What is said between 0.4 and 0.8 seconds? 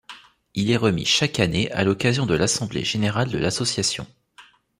Il est